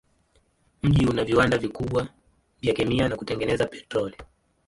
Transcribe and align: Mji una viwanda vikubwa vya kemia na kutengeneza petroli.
Mji 0.83 1.05
una 1.05 1.23
viwanda 1.25 1.57
vikubwa 1.57 2.07
vya 2.61 2.73
kemia 2.73 3.09
na 3.09 3.15
kutengeneza 3.15 3.65
petroli. 3.65 4.15